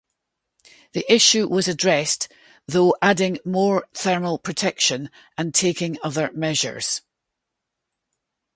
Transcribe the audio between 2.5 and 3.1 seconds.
though